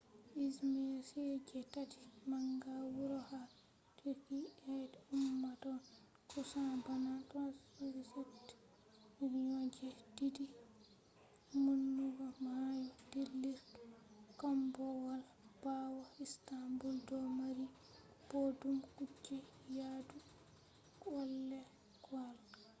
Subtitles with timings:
[0.45, 1.99] izmir on je tati
[2.29, 3.41] manga wuro ha
[3.97, 4.75] turkey be
[5.17, 5.79] ummatore
[6.29, 9.87] kusan bana 3.7 million je
[10.17, 10.45] didi
[11.63, 13.75] maunugo mayo dillurki
[14.39, 15.21] kombowal
[15.63, 17.65] bawo istanbul do mari
[18.29, 19.37] boddum kuje
[19.77, 20.17] yadu
[21.01, 22.39] kwalekwale